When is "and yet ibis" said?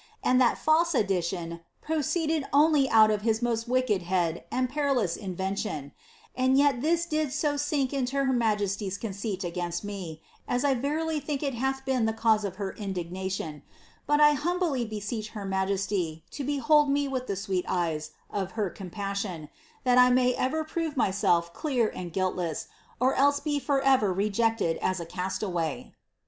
6.35-7.05